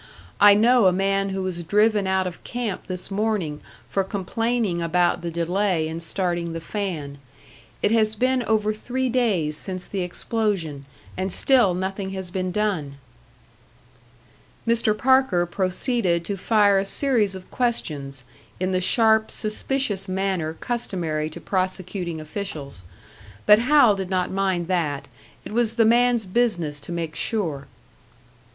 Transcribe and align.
I 0.39 0.55
know 0.55 0.87
a 0.87 0.91
man 0.91 1.29
who 1.29 1.43
was 1.43 1.63
driven 1.63 2.07
out 2.07 2.25
of 2.25 2.43
camp 2.43 2.87
this 2.87 3.11
morning 3.11 3.61
for 3.87 4.03
complaining 4.03 4.81
about 4.81 5.21
the 5.21 5.29
delay 5.29 5.87
in 5.87 5.99
starting 5.99 6.53
the 6.53 6.59
fan. 6.59 7.19
It 7.83 7.91
has 7.91 8.15
been 8.15 8.41
over 8.47 8.73
three 8.73 9.09
days 9.09 9.57
since 9.57 9.87
the 9.87 10.01
explosion, 10.01 10.85
and 11.15 11.31
still 11.31 11.75
nothing 11.75 12.13
has 12.13 12.31
been 12.31 12.51
done." 12.51 12.95
Mr. 14.67 14.97
Parker 14.97 15.45
proceeded 15.45 16.25
to 16.25 16.35
fire 16.35 16.79
a 16.79 16.83
series 16.85 17.35
of 17.35 17.51
questions, 17.51 18.23
in 18.59 18.71
the 18.71 18.81
sharp, 18.81 19.29
suspicious 19.29 20.07
manner 20.07 20.55
customary 20.55 21.29
to 21.29 21.39
prosecuting 21.39 22.19
officials. 22.19 22.81
But 23.45 23.59
Hal 23.59 23.95
did 23.95 24.09
not 24.09 24.31
mind 24.31 24.67
that; 24.67 25.07
it 25.45 25.53
was 25.53 25.73
the 25.75 25.85
man's 25.85 26.25
business 26.25 26.79
to 26.79 26.91
make 26.91 27.15
sure. 27.15 27.67